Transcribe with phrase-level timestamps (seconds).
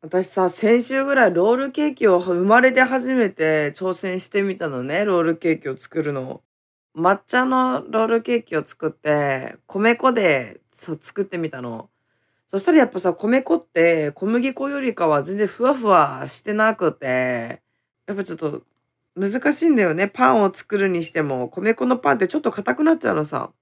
[0.00, 6.42] 私さ、先週ぐらいロールケーキを生まれて初めて挑戦してみたのね、ロールケーキを作るの。
[6.96, 11.90] 抹茶のロールケーキを作って、米粉でそう作ってみたの。
[12.48, 17.62] そしたらやっぱさ、米粉って小麦粉よりかは全然ふわふわしてなくて、
[18.06, 18.62] やっぱちょっと
[19.16, 20.06] 難しいんだよね。
[20.08, 23.52] パンを作るにしても、米粉のパンってちょっと硬くなっちゃうのさ。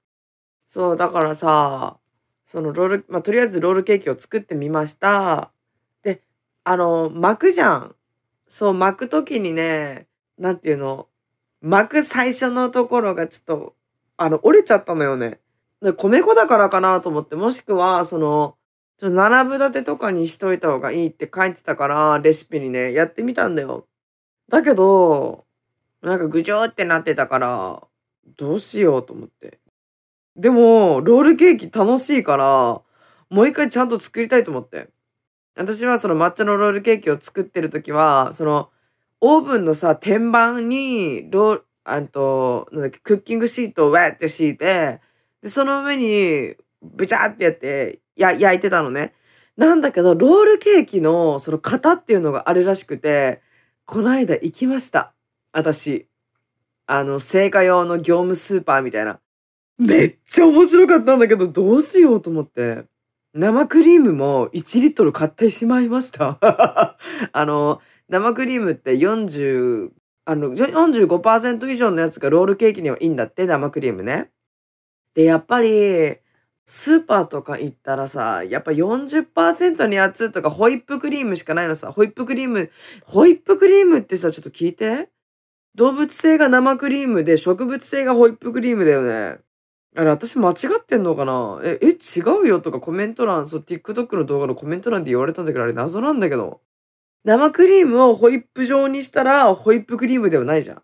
[0.68, 1.98] そう、だからさ、
[2.46, 5.53] そのロール、まあ、とりあえずロールケーキを作ってみました。
[6.68, 7.94] あの、巻くじゃん。
[8.48, 11.07] そう、巻くときにね、なんていうの、
[11.61, 13.76] 巻く最初のところがちょっと、
[14.16, 15.38] あの、折れちゃったのよね。
[15.80, 18.57] で米粉だからかなと思って、もしくは、その、
[18.98, 23.86] ちょっと並ぶ立てとかにしといた方がいいって書いてたから、レシピにね、やってみたんだよ。
[24.48, 25.46] だけど、
[26.02, 27.86] なんかぐじょーってなってたから、
[28.38, 29.60] どうしようと思って。
[30.35, 32.83] でも、ロールケーキ楽しいから、
[33.30, 34.91] もう一回ちゃんと作りたいと思って。
[35.56, 38.70] 私はその抹茶のロールケーキを作ってる時は、その、
[39.20, 45.00] オーブンのさ、天板に、ロー、あと、なんだっけ、クッキングシートをわーって敷いて、
[45.42, 49.14] で、その上に、ブチャーってやって、や、焼いてたのね。
[49.56, 53.41] なんだけど、ロールケーキの、その型っていうのがあるらしくて、
[53.86, 55.14] この間行きました。
[55.52, 56.08] 私。
[56.86, 59.20] あの、成果用の業務スーパーみたいな。
[59.78, 62.84] めっちゃ面白かったんだけど、どうしようと思って。
[63.36, 66.38] 生クリームも1リットル買ってしまいました。
[67.32, 69.90] あの、生クリームって40、
[70.24, 74.30] あの、45%以上のやつがロールケーキにはいいんだって、生クリームね。
[75.12, 76.16] で、やっぱり、
[76.64, 81.92] スーパーとか行ったらさ、やっぱ40%のやつとかホイップクリームしかないのさ。
[81.92, 82.70] ホイップクリーム、
[83.04, 85.10] ホイップクリームってさ、ちょっと聞いて。
[85.74, 89.45] 動物性が生クリームで植物性がホイップクリームだよね。
[89.97, 91.61] あれ、私間違ってんのかな？
[91.64, 96.61] え、え、違うよとかコメント欄、そう、TikTok の動画のコメント欄で言われたんだけど、あれ謎なんだけど。
[97.25, 100.83] 生クリームをホイップ状にしたら、ホイップクリームではないじゃん。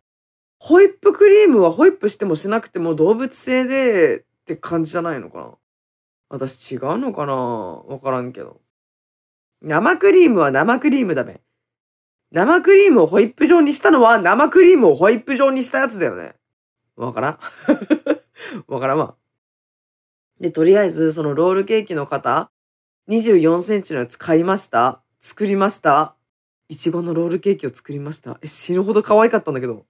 [0.59, 5.55] ホイップクリームはホイップしてもしなくても動物性でって感じじゃないのかな？
[6.29, 7.35] 私違うのかな？
[7.35, 8.61] わからんけど。
[9.61, 11.41] 生クリームは生クリームだべ。
[12.31, 16.35] 生クリームをホイップ状にしたのは生クリームをホイップ状にしたやつだよね。
[16.97, 17.39] わからん
[18.67, 19.17] わからんわ。
[20.41, 22.51] で、とりあえず、そのロールケーキの型、
[23.09, 25.03] 24センチのやつ買いました。
[25.20, 26.17] 作りました。
[26.69, 28.39] いちごのロールケーキを作りました。
[28.42, 29.87] え、死ぬほど可愛かったんだけど。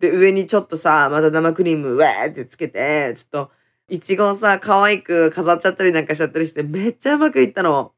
[0.00, 3.50] で、上にちょっとさ、また生クリーム、ウェーってつけて、ちょっと、
[3.88, 7.92] いちごをさ、可愛く飾っちゃったりなんかしちゃったりして、めっちゃうまくいったの。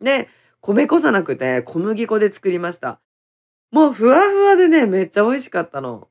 [0.00, 0.28] で、
[0.60, 3.00] 米粉じゃなくて小麦粉で作りました。
[3.70, 6.08] もうふわふわでね、めっちゃ美味しかったの。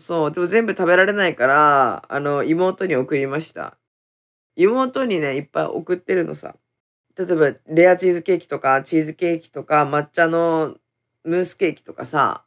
[0.00, 3.76] そう、でも全部食べられないから、あの、妹に送りました。
[4.56, 6.56] 妹にね、いっぱい送ってるのさ。
[7.16, 10.76] 例えば、レアチーズケーキとか、チーズケーキとか、抹茶の
[11.24, 12.44] ムースケーキとかさ、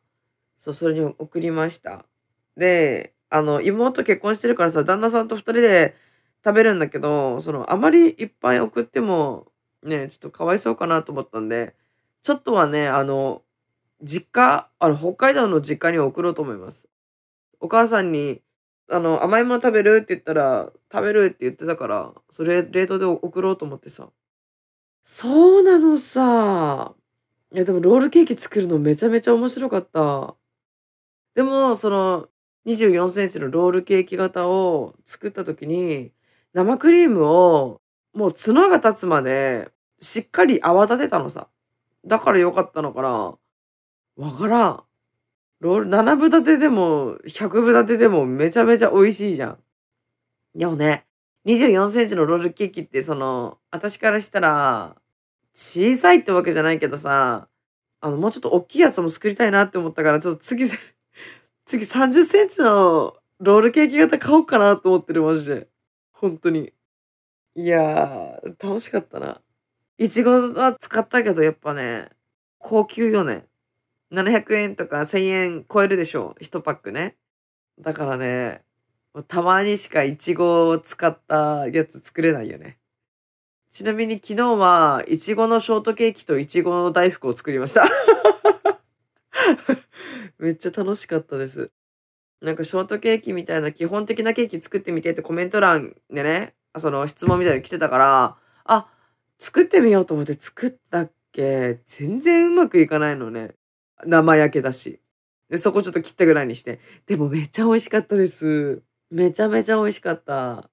[0.59, 2.05] そう、それに送りました。
[2.57, 5.95] で、あの、妹結婚してるからさ、旦那さんと二人で
[6.45, 9.51] 食べるんだけど、その、あまりいっぱい送っても、
[9.83, 11.75] ね、ちょっとかわいそうかなと思ったんで、
[12.23, 13.43] ちょっとはね、あの、
[14.03, 16.89] 実家、あの、北海道の実家に送ろうと思います。
[17.63, 18.41] お母さんに、
[18.89, 19.99] あの、甘いもの食べる？
[20.03, 21.25] って言ったら、食べる？
[21.27, 24.09] って言ってたから、それ冷凍で送ろうと思ってさ。
[25.05, 26.93] そうなのさ。
[27.53, 30.35] いや、でもロールケーキ作るのめちゃめちゃ面白かった。
[31.35, 32.27] でも、その、
[32.65, 36.11] 24センチのロールケーキ型を作った時に、
[36.53, 37.79] 生クリームを
[38.13, 41.47] もう角が立つまでしっかり泡立てたのさ。
[42.05, 43.37] だからよかったのかな
[44.17, 44.83] わからん。
[45.63, 49.59] ロール、7分立てでも100分立てでもめちゃめちゃ美味しいじゃん。
[50.53, 51.05] でもね、
[51.45, 54.97] 24センチのロールケーキってその、私からしたら、
[55.55, 57.47] 小さいってわけじゃないけどさ、
[58.01, 60.65] あの、もうちょっと大きいやつも作りたいなって思ったから、ちょっと次、
[61.65, 65.69] 次30センチのロールケーキ型買おうかなと思ってる、マジで。
[66.11, 66.73] 本当に。
[67.55, 69.41] いやー、楽しかったな。
[69.97, 72.09] いちごは使ったけど、やっぱね、
[72.57, 73.47] 高級よね。
[74.13, 76.43] 700円とか1000円超えるでしょう。
[76.43, 77.15] 1パックね。
[77.79, 78.61] だからね、
[79.27, 82.77] たまにしかいちごを使ったやつ作れないよね。
[83.71, 87.89] ちなみに昨日は、いちごのショートケーキといちごの大福を作りました。
[90.37, 91.71] めっちゃ楽しかったです。
[92.41, 98.87] なんかショートケーキみたいな基本的なケーキ作ってみてってコメント欄でね、その質問みたいに来てたから、あ、
[99.39, 101.79] 作ってみようと思って作ったっけ？
[101.87, 103.55] 全然うまくいかないのね。
[104.05, 104.99] 生焼けだし。
[105.49, 106.79] で、そこちょっと切ったぐらいにして。
[107.05, 108.81] でもめっちゃ美味しかったです。
[109.11, 110.69] めちゃめちゃ美味しかった。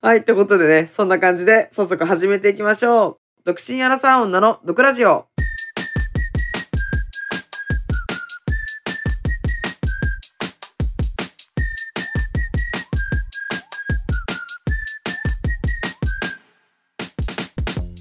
[0.00, 3.42] はい、ってことでね、そんな感じで早速始めていきましょう。
[3.44, 5.26] 独身アラサー女の毒ラジオ。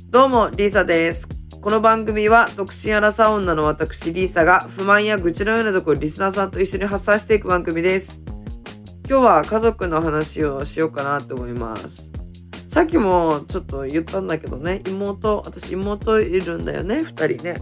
[0.10, 1.34] どうも、リーサです。
[1.65, 8.21] この番組は、独身アラサー女の私、リーサが不満や愚痴のようなところをリスナーさんと一緒に発散していく番組です。
[9.09, 12.07] 今日は家族の話をしようかなと思います。
[12.67, 17.56] さっきもちょっと言ったんだけどね、妹、私妹いるんだよね、二人ね。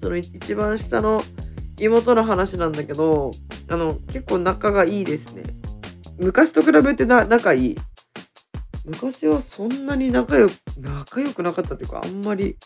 [0.00, 1.20] その一番下の
[1.80, 3.32] 妹の話なんだけど、
[3.68, 5.42] あの、結構仲がいいですね。
[6.18, 7.76] 昔と比べてな仲いい。
[8.84, 12.56] 昔はそんなに仲良く、仲良くなかったっていうか、あんまり、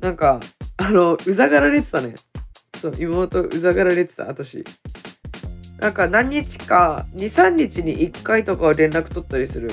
[0.00, 0.40] なんか、
[0.76, 2.14] あの、うざがられてたね。
[2.76, 4.64] そう、妹うざがられてた、私。
[5.78, 9.70] なんか何日か、2、3日に1回とかは連絡取ったりする。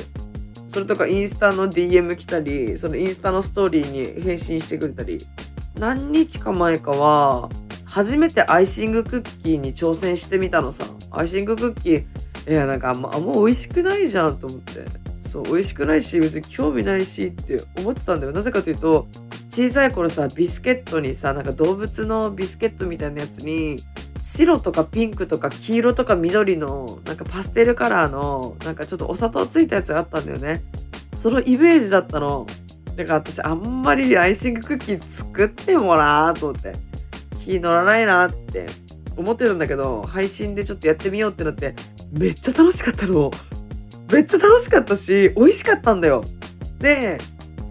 [0.70, 5.20] それとかインスタの DM 来たり、そのインスタのストーリーに返信してくれたり。
[5.78, 7.50] 何日か前かは、
[7.86, 10.86] 初めてアイシングクッキーに挑戦してみたのさ。
[11.12, 14.86] アイシングクッキー、いや、なんかあんま、あんま美味しくないじゃんと思って。
[15.22, 18.32] そう、美味しくないし、別に興味ないしって思ってたんだよ。
[18.32, 19.08] なぜかというと、
[19.56, 23.78] 小さい頃さ、ビスケットにさ、なんか動物のビスケットみたいなやつに、
[24.22, 30.62] 白とかピンクとか黄色とか緑のなんかパステルカラーのなんかちょっとお砂糖ついたやつがあったんだよね。
[31.16, 32.46] そのイメージだったの。
[32.98, 36.74] だから私あんまりアイシングクッキー作ってもなーと思って
[37.40, 38.66] 気乗らないなって
[39.16, 41.76] 思ってたんだけど配信でちょっとやってみようってなって
[42.12, 43.32] めっちゃ楽しかったの。
[44.12, 46.26] めっちゃ楽しかったし美味しかったんだよ。
[46.80, 47.20] で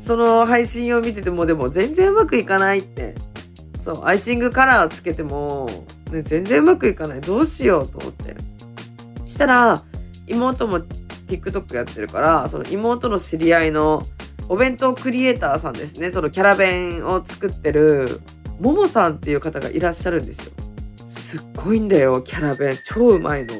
[0.05, 3.15] その配信を見ててもでも全然うまくいかないって
[3.79, 5.69] そうアイシングカラーつけても
[6.15, 7.21] ね、全然うまくいかない。
[7.21, 8.37] どうしようと思って。
[9.27, 9.83] したら、
[10.27, 10.81] 妹も
[11.29, 14.03] TikTok やってるから、その妹の知り合いの
[14.49, 16.11] お弁当クリエイターさんですね。
[16.11, 18.21] そのキャラ弁を作ってる、
[18.61, 20.53] ももさんっていう方がいらっしゃるんですよ。
[21.09, 22.77] すっごいんだよ、キャラ弁。
[22.85, 23.55] 超うまいの。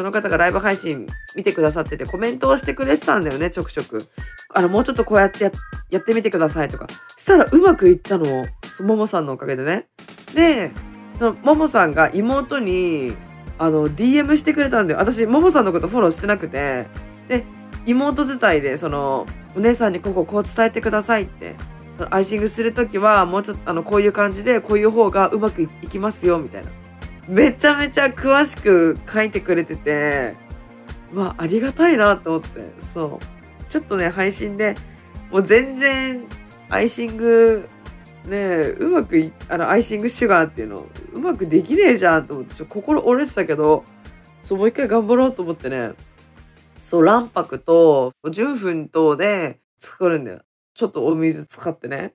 [0.00, 1.06] その方がライブ配信
[1.36, 4.06] 見てくださっててコメントをしてくれてたんだよね、ちょくちょく。
[4.54, 5.52] あの、もうちょっとこうやってや
[5.90, 6.86] やってみてくださいとか。
[7.18, 8.46] したらうまくいったの。
[8.80, 9.88] ももさんのおかげでね。
[10.34, 10.70] で、
[11.16, 13.14] そのももさんが妹に
[13.58, 16.86] あの DM してくれたんだよ私ももさんのことフォローしてなくて
[17.28, 17.44] で
[17.84, 21.56] 妹伝いでそのお姉さんにこここう伝えてくださいって
[21.98, 26.70] そのアイシングする時はもうちょっとあのこういう感じでこういう方がうまくいきますよみたいな
[27.28, 30.34] めちゃめちゃ詳しく書いてくれてて
[31.14, 32.72] わあありがたいなと思って。
[32.78, 33.66] そう。
[33.68, 34.74] ちょっとね配信で
[35.30, 36.26] もう全然
[36.68, 37.68] アイシング
[38.26, 43.84] ねうまくいあのアイシングシュガーっていうのうまくできねえじゃんと思ってちょ心折れてたけど
[44.42, 45.92] そうもう一回頑張ろうと思ってね。
[46.82, 50.42] そう卵白と純粉糖で作るんだよ。
[50.74, 52.14] ちょっとお水使ってね。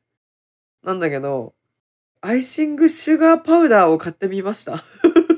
[0.84, 1.54] なんだけど
[2.21, 4.83] アイシングシュガーパウダーを買ってみました。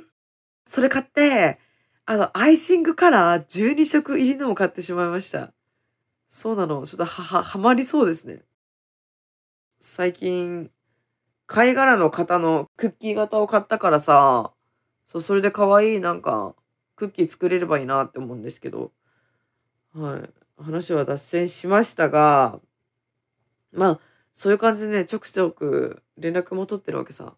[0.65, 1.59] それ買って
[2.06, 5.53] あのアイシングカラー12色入りのも買ってしまいました。
[6.29, 6.85] そうなの。
[6.85, 8.44] ちょっとはははまりそうですね。
[9.79, 10.71] 最近、
[11.45, 14.53] 貝殻の型のクッキー型を買ったからさ、
[15.06, 16.56] そう、それで可愛いなんか、
[16.95, 18.91] クッキー作れればいいなって思うんですけど、
[19.94, 20.29] はい。
[20.63, 22.59] 話は脱線しましたが、
[23.71, 24.00] まあ、
[24.38, 27.34] そういう感じでね、ちょくちょく連絡も取ってるわけさ。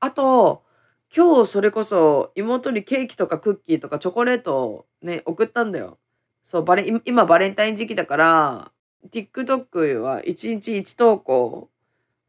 [0.00, 0.64] あと、
[1.14, 5.98] 今日それこそ妹にケーキとかクッキーとかチョコレートをね、送ったんだよ。
[6.44, 8.72] そう、バレ、今バレンタイン時期だから、
[9.10, 11.68] TikTok は1日1投稿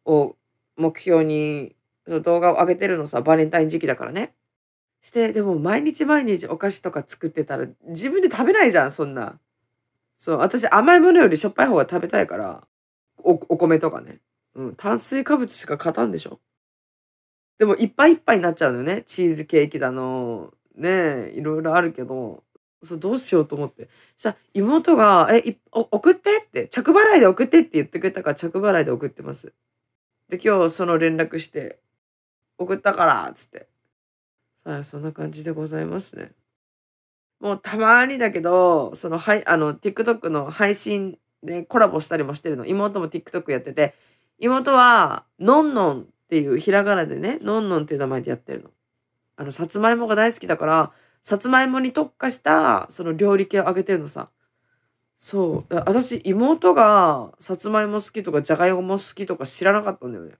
[0.03, 0.35] を
[0.75, 1.73] 目標に
[2.05, 4.33] 動画を上げてるのさ、バレンタイン時期だからね。
[5.01, 9.39] して、でも毎日毎日お菓子とか作ってたら自分で食べないじゃん、そんな。
[10.17, 12.67] そう、私甘いものよりしょっぱい方が食べたいから、
[13.31, 14.19] お、米とかね。
[14.55, 16.39] うん、炭水化物しか勝たんでしょ。
[17.59, 19.03] でもいっぱいいっぱいになっちゃうのよね。
[19.03, 22.43] チーズケーキだの、ねいろいろあるけど、
[22.83, 23.89] そどうしようと思って。
[24.17, 26.41] したら妹が、え、い送って？
[26.41, 29.53] って、着払いで送ってって言ってくれたから着払いで送ってます。
[30.29, 31.79] で、今日その連絡して、
[32.57, 33.67] 送ったから、つって。
[34.63, 36.31] はい、そんな感じでございますね。
[37.41, 42.65] もうたまにだけど、その、はい、あの、TikTok の配信でコラボしたりもしてるの。
[42.65, 43.95] 妹も TikTok やってて、
[44.39, 48.71] 妹は、のんのんっていうひらがなでね、のんのんっていう名前でやってるの。
[49.35, 50.91] あの、さつまいもが大好きだから、
[51.21, 54.29] さつまいもに特化したその料理系をあげてるのさ。
[55.17, 55.75] そう。
[55.75, 60.35] 私、妹がさつまいも好きとかじゃがいも好きとか知らなかったんだよね。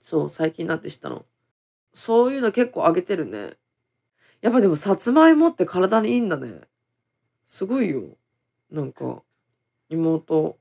[0.00, 1.24] そう、最近になって知ったの。
[1.94, 3.54] そういうの結構あげてるね。
[4.40, 6.62] やっぱでもさつまいもって体にいいんだね。
[7.46, 8.16] すごいよ。
[8.70, 9.22] なんか、
[9.88, 10.58] 妹、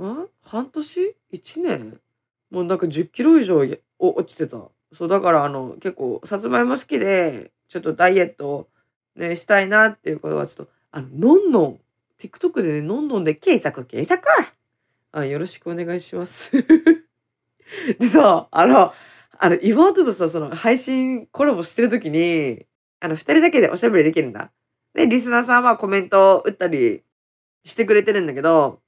[0.00, 2.00] ん半年 ?1 年？
[2.50, 3.64] もうなんか10キロ以上
[3.98, 4.70] 落ちてた。
[4.92, 8.68] そう、だからあの、結構、さつまいも好きで、ちょっとダイエット、
[9.16, 11.80] ね、したいなっていうことは、ちょっと、あの、のんのん、
[12.18, 14.28] TikTok でね、のんのんで検索、検索
[15.12, 16.52] あ、よろしくお願いします。
[17.98, 18.92] でさ、あの、
[19.38, 22.66] あの、妹とさ、その、配信コラボしてる時に、
[23.00, 24.52] あの、二人だけでおしゃべりできるんだ。
[24.94, 27.02] で、リスナーさんはコメントを打ったり
[27.64, 28.80] してくれてるんだけど、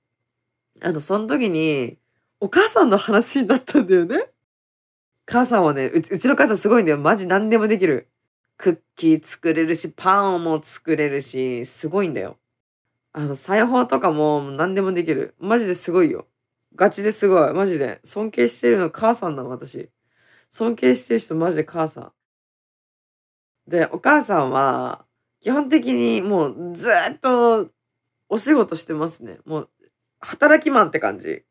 [0.81, 1.99] あの、その時に、
[2.41, 4.31] お母さんの話になったんだよね。
[5.27, 6.99] 母さんはねう、ちの母さんすごいんだよ。
[6.99, 8.09] マジ何でもできる。
[8.57, 12.39] クッキー作れるし、パンも作れるし、すごいんだよ。
[13.13, 15.35] あの、裁縫とかも何でもできる。
[15.39, 16.27] マジですごいよ。
[16.75, 17.53] ガチですごい。
[17.53, 18.01] マジで。
[18.05, 19.91] 尊敬してるの母さんだ、私。
[20.51, 23.71] 尊敬してる人マジで母さん。
[23.71, 25.07] で、お母さんは、
[25.41, 27.71] 基本的にもうずっと
[28.35, 29.39] お仕事してますね。
[29.47, 29.69] もう、
[30.19, 31.45] 働きマンって感じ。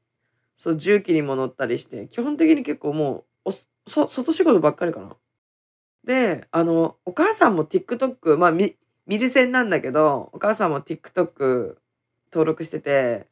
[0.57, 3.51] そう、重機にも乗ったりして、基本的に結構もう、お
[3.89, 5.15] そ、外仕事ばっかりかな。
[6.03, 8.75] で、あの、お母さんも TikTok、まあ、み、
[9.07, 11.77] 見る線なんだけど、お母さんも TikTok
[12.33, 13.27] 登録してて、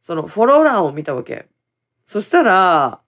[0.00, 1.46] そのフォロー欄を見たわけ。
[2.04, 3.00] そしたら、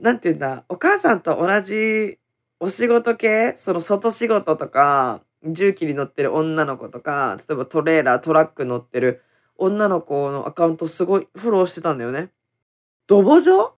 [0.00, 2.18] なんて言うんだ、お母さんと同じ
[2.58, 5.22] お仕事系、その外仕事とか、
[5.54, 9.22] 重機に乗ってる女の子とか、例えばトレーラー、トラック乗ってる
[9.56, 12.30] 女の子のアカウントすごいフォローしてたんだよね。
[13.06, 13.74] ドボ女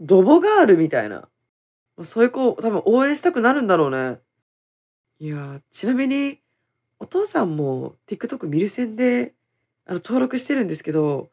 [0.00, 1.28] ドボガールみたいな。
[2.02, 4.18] そういう子、多分応援したくなるんだろうね。
[5.18, 6.40] いやちなみに、
[6.98, 9.34] お父さんも TikTok 見る線で、
[9.86, 11.30] あの、登録してるんですけど、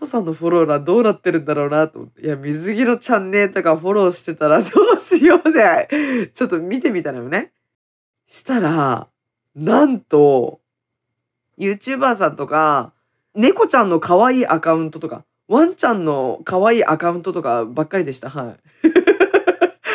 [0.00, 2.22] 父さんのフォロー欄どうなってるんだろうなと思って。
[2.22, 6.30] いや、水着のチャンネルとかフォローしてたらどうしようね。
[6.32, 7.52] ちょっと見てみたのよね。
[8.30, 9.08] したら、
[9.56, 10.60] なんと、
[11.58, 12.92] YouTuber さんとか、
[13.34, 18.30] 猫ちゃんの可愛いアカウントとか、ワンちゃんの可愛いアカウントとかばっかりでした。
[18.30, 18.56] は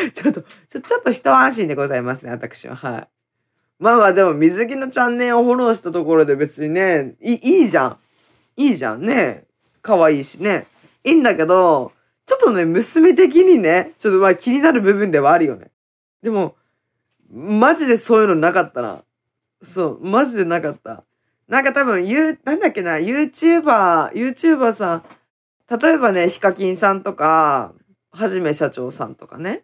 [0.09, 0.11] い。
[0.11, 2.75] ちょっと、ちょ、ちょっと一安心でございますね、私は。
[2.75, 3.07] はい。
[3.79, 7.97] まあまあでも水着のチャンネルをフォローしたところで別にね、いいいじゃん。
[8.57, 9.45] いいじゃんね。
[9.81, 10.67] 可愛いしね。
[11.05, 11.93] いいんだけど、
[12.25, 15.71] ちょっとね、娘的にね、ちょっとまあ気になる部分ではあるよね。
[16.21, 16.55] でも、
[17.31, 19.03] マジでそういうのなかったな。
[19.61, 21.03] そう、マジでなかった。
[21.47, 25.03] なんか多分、ゆ、なんだっけな、YouTuber、YouTuber さん、
[25.79, 27.73] 例えばね、ヒカキンさんとか、
[28.11, 29.63] はじめ社長さんとかね。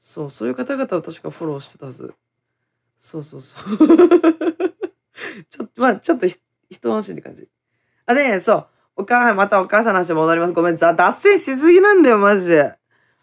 [0.00, 2.14] そう、そういう方々を確かフォローしてたはず。
[2.98, 3.78] そうそうそう。
[5.48, 7.48] ちょっと、まあ、ちょっと一安心って感じ。
[8.06, 8.66] あ、ねそう。
[8.96, 10.52] お母さん、またお母さんの話戻ります。
[10.52, 12.74] ごめん、脱線しすぎなんだよ、マジで。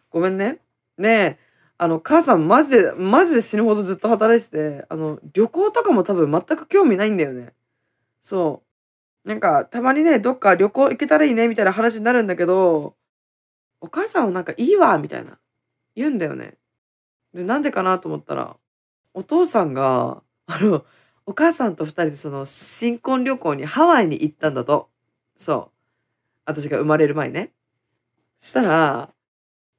[0.10, 0.60] ごめんね。
[0.98, 1.40] ねえ、
[1.82, 7.54] あの、母さん、マジで、マジで死ぬほどずっと働いてて、あの、旅行とかも多分全く興味ないんだよね。
[8.22, 8.64] そ
[9.26, 9.30] う。
[9.30, 12.98] なんか、たまにね、どっか旅行行けたらいいね、みたいな話になるんだけど、
[13.80, 15.40] お母さんはなんかいいわ、みたいな。
[15.96, 16.58] 言うんだよね。
[17.34, 18.58] で、なんでかなと思ったら、
[19.14, 20.86] お父さんが、あの、
[21.26, 24.90] お母さんと二人でその新婚旅行にハワイに行ったんだと。
[25.38, 25.72] そう。
[26.46, 27.54] 私が生まれる前ね。
[28.42, 29.14] したら、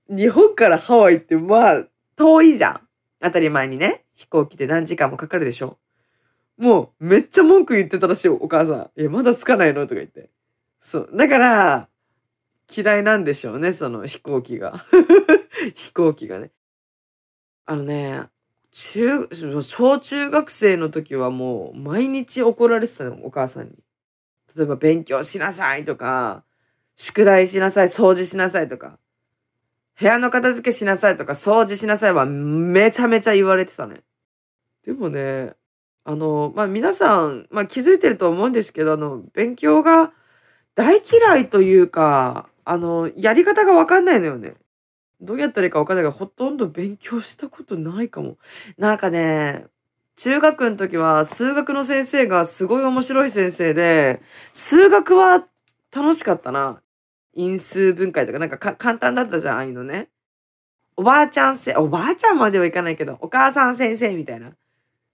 [0.09, 1.85] 日本からハワイってまあ
[2.21, 2.81] 遠いじゃん。
[3.23, 4.05] 当たり前にね。
[4.15, 5.79] 飛行機で何時間もかかるでしょ。
[6.59, 8.91] もうめっちゃ文句言ってたらしいよ、お母さん。
[8.95, 9.81] え、まだ着かないの？
[9.87, 10.29] とか言って。
[10.83, 11.11] そう。
[11.15, 11.89] だから、
[12.77, 14.85] 嫌いなんでしょうね、その飛行機が。
[15.75, 16.51] 飛行機がね。
[17.65, 18.27] あのね、
[18.71, 19.27] 中、
[19.63, 23.79] 小中学生の時はもう毎日怒られてたの、お母さんに。
[24.55, 26.45] 例えば勉強しなさいとか、
[26.97, 28.99] 宿題しなさい、掃除しなさいとか、
[30.01, 34.01] 部屋の片付けしなさいとか、掃除しなさいはめちゃめちゃ言われてたね。
[34.87, 35.53] でもね、
[36.05, 40.13] あの、まあ、皆さん、まあ、気づいてると思うんですけど、あの、勉強が
[40.75, 44.55] 大嫌いというか、あの、やり方がわかんないのよね。
[45.21, 48.39] どうやったらいいかわかんないから、ほとんど勉強したことないかも。
[48.79, 49.67] なんかね、
[50.17, 54.23] 中学の時は数学の先生がすごい面白い先生で、
[54.55, 55.45] 数学は
[55.95, 56.81] 楽しかったな。
[57.35, 60.09] 因数分解とかなんか簡単だったじゃん、ああいうのね。
[60.97, 64.53] おばあちゃんせ、おばあちゃんまではいかないけど、お母さん先生みたいな。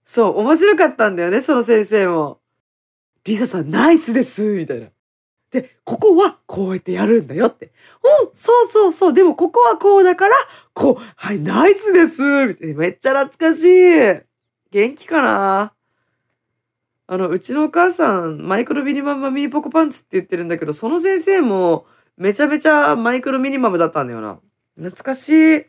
[0.05, 2.39] そう、面白かったんだよね、その先生も。
[3.23, 4.87] リサさんナイスですみたいな。
[5.51, 7.71] で、ここはこうやってやるんだよって。
[8.03, 9.13] おそうそうそう。
[9.13, 10.35] でもここはこうだから、
[10.73, 12.75] こう、はい、ナイスですみたいな。
[12.75, 14.21] めっちゃ懐かしい。
[14.71, 15.73] 元気かな？
[17.07, 21.85] あの、うちのお母さん、マイクロミニマムマミーポコパンツって言ってるんだけど、その先生も、
[22.17, 24.39] めちゃめちゃマイクロミニマムだったんだよな。
[24.75, 25.65] 懐かしい。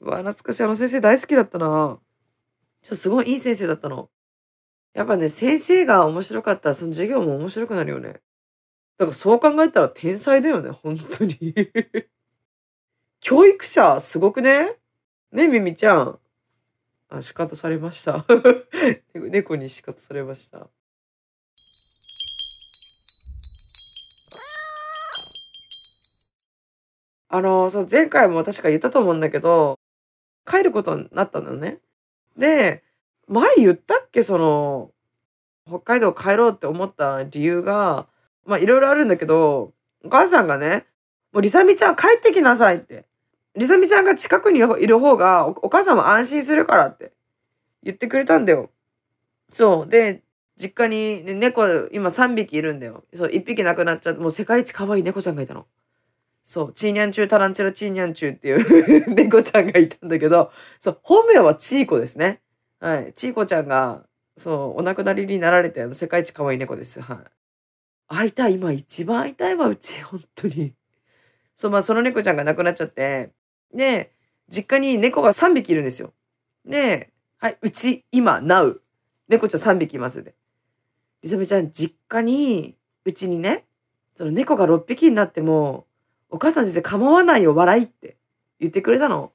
[0.00, 0.62] わ、懐かしい。
[0.62, 1.98] あの先生大好きだったな。
[2.92, 4.10] すごいいい先生だったの。
[4.92, 8.20] やっぱね、先生が面白かったら、その授業も面白くなるよね。
[8.98, 11.54] だからそう考えたら天才だよね、本当に。
[13.20, 14.76] 教育者、すごくね
[15.32, 16.18] ね、ミミちゃん。
[17.08, 18.26] あ、仕方されました。
[19.14, 20.68] 猫に仕方されました。
[27.34, 29.78] あの、そう、前回も確か言ったと思うんだけど、
[30.46, 31.78] 帰ることになったのね。
[32.36, 32.82] で、
[33.26, 34.22] 前言ったっけ？
[34.22, 34.90] その、
[35.66, 38.06] 北海道帰ろうって思った理由が、
[38.44, 39.72] まあいろいろあるんだけど、
[40.04, 40.84] お母さんがね、
[41.32, 43.06] もうりさみちゃん帰ってきなさいって。
[43.56, 47.12] りさみちゃんが近くにいる方がお母さんも安心するからって
[47.82, 48.68] 言ってくれたんだよ。
[49.50, 49.90] そう。
[49.90, 50.22] で、
[50.58, 53.04] 実家に、ね、猫今3匹いるんだよ。
[53.14, 55.66] そう、1匹亡くなっちゃって、もう世界一可愛い猫ちゃんがいたの。
[56.44, 62.42] そう、チーニャンチュータランチュラチーニャンチューっていう 猫ちゃんがいたんだけど、そう、本名はチーコですね。
[62.80, 63.12] はい。
[63.14, 64.04] チーコちゃんが、
[64.36, 67.00] そう、お亡くなりになられて、世界一可愛い猫です。
[67.00, 67.18] はい。
[68.08, 68.54] 会いたい。
[68.54, 70.02] 今一番会いたいわ、うち。
[70.02, 70.74] 本当に。
[71.54, 73.30] そう、まあ、その猫ちゃんが亡くなっちゃって、
[73.72, 74.12] で、
[74.48, 76.12] 実家に猫が3匹いるんですよ。
[76.64, 78.82] で、はい、うち、今、なう。
[79.28, 80.34] 猫ちゃん3匹いますで。
[81.22, 83.64] りさめちゃん、実家に、うちにね、
[84.16, 85.86] その猫が6匹になっても、
[86.32, 88.16] お母さん先生構わないよ、笑いって
[88.58, 89.32] 言ってくれたの。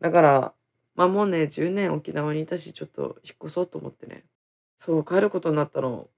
[0.00, 0.52] だから、
[0.96, 4.24] まあもうね、10年沖縄にいたし、ちょっと引っ越そうと思ってね。
[4.78, 6.08] そう、帰ることになったの。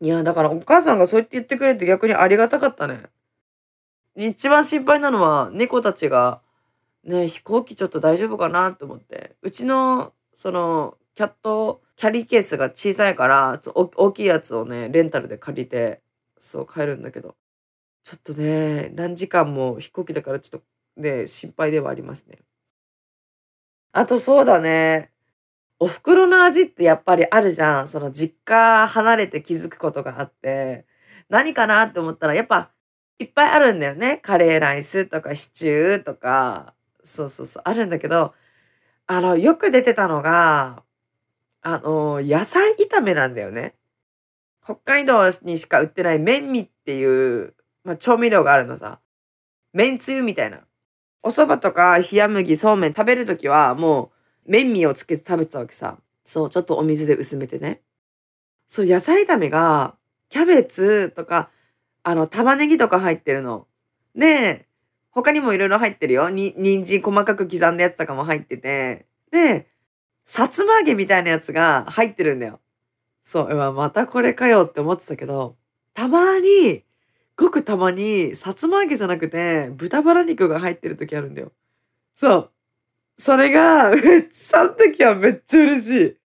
[0.00, 3.02] いや、だからお母さんがそう言って言ってくれて逆にありがたかったね。
[4.16, 6.40] 一番心配なのは、猫たちが、
[7.04, 9.36] ね、飛行機ちょっと大丈夫かなと思って。
[9.42, 16.00] うちの、その、キャット、キャリーケースが小さいから、大きいやつをね、レンタルで借りて、
[16.38, 17.36] そう帰るんだけど。
[18.04, 22.38] ちょっとね、何時間も飛行機だからちょっとね、心配ではありますね。
[23.92, 25.10] あとそうだね。
[25.78, 27.88] お袋の味ってやっぱりあるじゃん。
[27.88, 30.86] その実家離れて気づくことがあって。
[31.30, 32.72] 何かなって思ったらやっぱ
[33.18, 34.18] いっぱいあるんだよね。
[34.18, 36.74] カレーライスとかシチューとか。
[37.04, 37.62] そうそうそう。
[37.64, 38.34] あるんだけど、
[39.06, 40.84] あの、よく出てたのが、
[41.62, 43.76] あの、野菜炒めなんだよね。
[44.62, 49.00] 北海道にしか売ってない麺味っていうまあ、調味料があるのさ。
[49.72, 50.60] 麺つゆみたいな。
[51.22, 54.12] お蕎麦とか冷麦、そうめん食べるときはも
[54.46, 55.98] う麺味をつけて食べてたわけさ。
[56.24, 57.82] そう、ちょっとお水で薄めてね。
[58.68, 59.96] そう、野菜炒めが、
[60.28, 61.50] キャベツとか、
[62.02, 63.66] あの、玉ねぎとか入ってるの。
[64.14, 64.66] で、
[65.10, 66.30] 他にもいろいろ入ってるよ。
[66.30, 69.06] に、人参細かく刻んだやつとかも入ってて。
[69.30, 69.68] で、
[70.26, 72.60] さつま揚げみたいなやつが入ってるんだよ。
[73.24, 75.56] そう、またこれかよって思ってたけど、
[75.94, 76.84] たまに
[77.36, 81.52] ごくたまに、さつま揚げじゃなくて、豚バラ肉が入ってる時あるんだよ。
[82.14, 82.50] そう。
[83.18, 83.92] それが、
[84.30, 86.16] その時はめっちゃ嬉しい。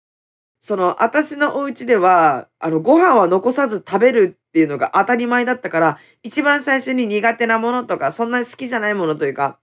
[0.60, 9.58] その、私のお家では、あの、ご飯は残さず食べるっていうのが当たり前だったから、一番最初に苦手なものとか、そんなに好きじゃないものというか、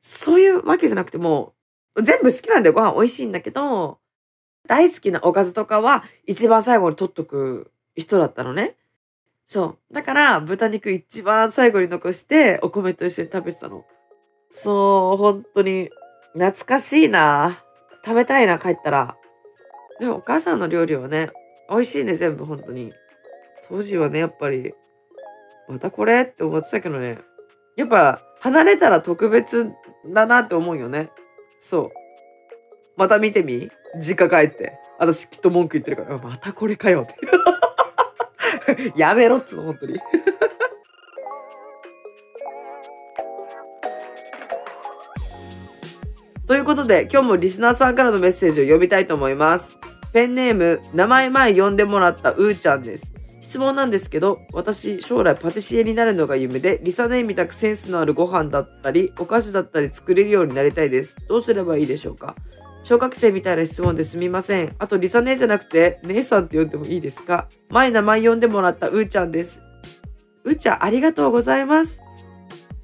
[0.00, 1.54] そういうわけじゃなくても、
[2.02, 2.74] 全部好きなんだよ。
[2.74, 3.98] ご飯美味しいんだけど、
[4.66, 8.76] 大好きなおかずとかは一番最後に取っとく人だったのね。
[9.46, 9.94] そう。
[9.94, 13.84] だから、豚肉一番最後に残して、お米と一緒に食べてたの。
[14.50, 15.90] そう、本当に、
[16.32, 17.62] 懐かしいな。
[18.04, 19.16] 食べたいな、帰ったら。
[20.00, 21.30] でも、お母さんの料理はね、
[21.70, 22.92] 美味しいね、全部、本当に。
[23.68, 24.74] 当時はね、やっぱり、
[25.68, 27.18] またこれって思ってたけどね。
[27.76, 29.72] やっぱ、離れたら特別
[30.06, 31.10] だなって思うよね。
[31.60, 31.90] そう。
[32.96, 33.70] また見てみ？
[34.00, 34.78] 実家帰って。
[34.98, 37.14] 私きっと文句言ってるから、またこれかよって。
[38.96, 39.98] やめろっつうの、本当に。
[46.46, 49.76] ということで、今日もリスナーさんからのメッセージを読みたいと思います。
[50.12, 53.12] ペンネーム、名前前呼んでもらったうーちゃんです。
[53.40, 61.16] 質問なんですけど、私、将来パティシエになるのが夢で、リサネーみたくセンスのあるご飯だったり、お菓子だったり作れるようになりたいです。
[61.28, 62.34] どうすればいいでしょうか？
[62.86, 64.76] 小学生みたいな質問ですみません。
[64.78, 67.48] あと、リサ姉じゃなくて、姉さんって呼んでもいいですか？
[67.68, 69.60] 前名前呼んでもらったうーちゃんです。
[70.44, 72.00] うーちゃん、ありがとうございます。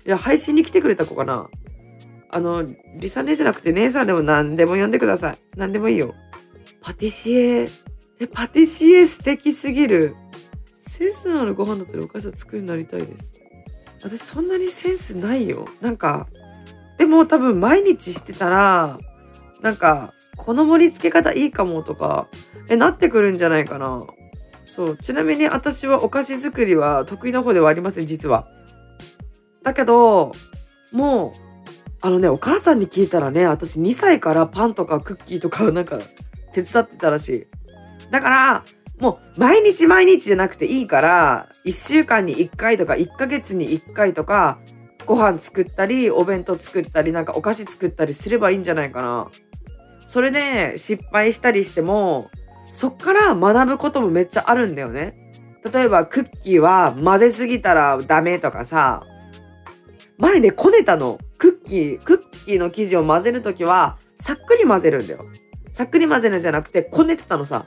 [0.05, 1.49] いや、配信に来てくれた子かな？
[2.31, 5.39] あの、リサ姉じゃなくて姉さんでも何でも呼んでください。
[5.57, 6.17] 何でもいいよ。
[6.81, 7.69] パティシエ。
[8.19, 10.17] え、パティシエ素敵すぎる。
[10.81, 13.33] センスのあるご飯だったらお菓子を作るようになりたいです。
[14.03, 15.65] 私そんなにセンスないよ。
[15.81, 16.27] なんか、
[16.99, 18.99] でも多分毎日してたら、
[19.63, 22.29] なんか、この盛り付け方いいかもとか、
[22.69, 24.05] え、なってくるんじゃないかな。
[24.65, 24.97] そう。
[24.97, 28.49] ちなみに私はお菓子作りは得意な方ではありません、実は。
[29.63, 30.33] だけど、
[30.93, 31.53] もう、
[32.01, 36.01] あのね、お母さんに聞いたらね、私2歳からパンとかクッキーとか なんか
[36.53, 37.47] 手伝ってたらしい。
[38.11, 38.65] だから、
[38.99, 44.59] もう毎日毎日じゃなくていいから、1週間に1回とか1ヶ月に1回とか、
[45.07, 49.29] ご飯作ったり、お弁当作ったり、なんかお菓子作ったりすればいいんじゃないかな。
[50.13, 52.29] それで失敗したりしても、
[52.71, 55.17] そっから学ぶこともめっちゃあるんだよね。
[55.73, 59.07] 例えばクッキーは混ぜすぎたらダメとかさ、
[60.19, 61.19] 前ね、こねたの。
[61.39, 65.25] クッキー、クッキーの生地を混ぜるときは、さっくり混ぜるんだよ。
[65.71, 67.65] さっくり混ぜるんじゃなくて、こねてたのさ。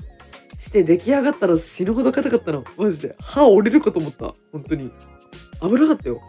[0.59, 2.63] して出来上がったら死ぬほど硬かったの。
[2.77, 3.15] マジで。
[3.19, 4.35] 歯折れるかと思った。
[4.51, 4.91] 本当に。
[5.63, 6.21] 危なかったよ。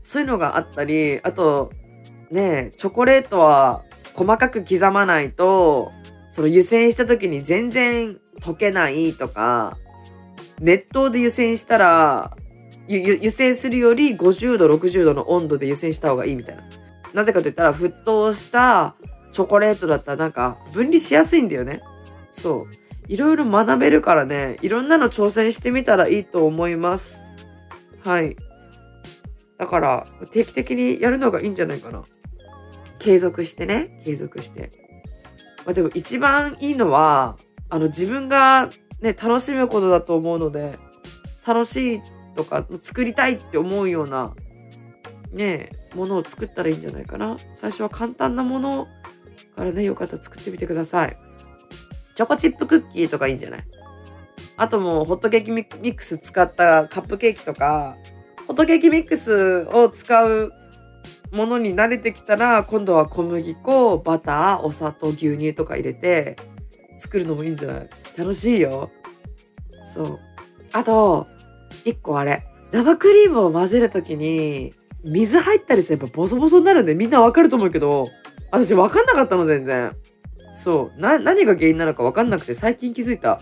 [0.00, 1.72] そういうのがあったり、あと、
[2.30, 3.82] ねチョコレートは
[4.20, 5.92] 細かく刻まないと、
[6.30, 9.78] その湯煎した時に全然溶けないとか、
[10.60, 12.36] 熱湯で湯煎したら、
[12.86, 16.64] 湯煎するより50度、60度の温度で湯煎した方がいいみたいな。
[17.14, 18.94] なぜかと言ったら、沸騰した
[19.32, 21.80] チョコレートだったらなんか分離しやすいんだよね。
[22.30, 22.74] そう。
[23.08, 27.22] いろいろ学べるからね、いろんなの挑戦してみたらいいと思います。
[28.04, 28.36] はい。
[29.56, 32.02] だから、定期的にやるのがいいんじゃないかな。
[33.00, 34.70] 継続してね、継続して。
[35.66, 37.36] まあ、でも一番いいのは、
[37.68, 40.78] あの自分がね、楽しむことだと思うので、
[41.46, 42.02] 楽しい
[42.36, 44.34] とか作りたいって思うような
[45.32, 47.36] ねものを作ったらいいんじゃないかな。
[47.54, 48.86] 最初は簡単なもの
[49.56, 51.16] からねよかったら作ってみてください。
[52.14, 53.64] チョコチップクッキーとかいいんじゃない？
[54.56, 57.96] あともうホットケーキミックス使ったカップケーキとか
[58.46, 60.52] ホットケーキミックスを使う
[61.32, 66.36] ものに慣れてきたら今度は小麦粉バターお砂糖牛乳とか入れて
[66.98, 67.88] 作るのもいいんじゃない？
[68.16, 68.90] 楽しいよ
[69.84, 70.18] そう
[70.72, 71.26] あと
[71.84, 78.06] 一個あれ、生クリームを混ぜるときに、水入ったりすればボソボソになるんでみんなわかると思うけど、
[78.50, 79.96] 私わかんなかったの全然。
[80.54, 81.00] そう。
[81.00, 83.40] な、何が原因なのかわかんなくて最近気づいた。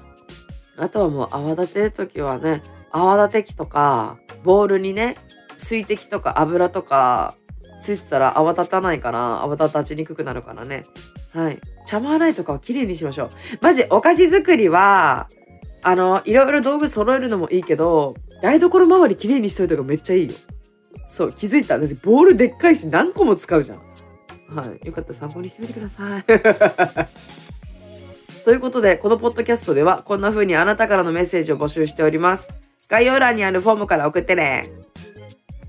[0.76, 5.16] あとはもう泡立てるときはね、泡立て器とか、ボウルにね、
[5.56, 7.34] 水滴とか油とか
[7.80, 10.84] ついてたら泡立たないから、泡立ちにくくなるからね。
[11.32, 11.58] はい。
[11.84, 13.30] 茶碗洗いとかは綺麗にしましょう。
[13.60, 15.28] マジ、お菓子作りは、
[15.82, 20.34] あの、いろいろ道具揃えるのもいいけど、台所周りきれいにしといた方がめっちゃいいよ。
[21.08, 21.78] そう、気づいた。
[21.78, 23.78] だってボールでっかいし何個も使うじゃん。
[24.54, 24.86] はい。
[24.86, 26.24] よかったら参考にしてみてください。
[28.44, 32.50] ということで、このポッドキャストではこんな風にあなたからのメッセージを募集しております。
[32.88, 34.70] 概要欄にあるフォームから送ってね。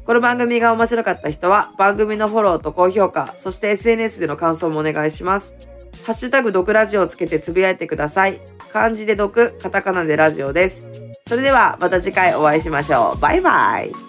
[0.09, 5.55] この番組が面白かった人は番組のフォローと高評価、そして SNS での感想もお願いします。
[6.03, 8.41] ハッシュタグ毒ラジオをつけてつぶやいてください。
[8.73, 10.87] 漢字で毒、カタカナでラジオです。
[11.27, 13.19] それではまた次回お会いしましょう。
[13.19, 14.08] バイバイ。